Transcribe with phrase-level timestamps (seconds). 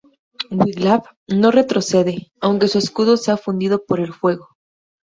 [0.49, 4.49] Wiglaf no retrocede, aunque su escudo se ha fundido por el fuego.